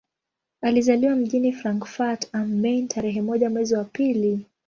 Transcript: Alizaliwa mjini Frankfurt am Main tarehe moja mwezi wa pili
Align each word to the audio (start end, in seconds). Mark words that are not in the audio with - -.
Alizaliwa 0.61 1.15
mjini 1.15 1.51
Frankfurt 1.53 2.29
am 2.35 2.61
Main 2.61 2.87
tarehe 2.87 3.21
moja 3.21 3.49
mwezi 3.49 3.75
wa 3.75 3.83
pili 3.83 4.45